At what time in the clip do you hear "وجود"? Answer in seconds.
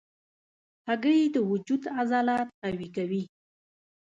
1.49-1.83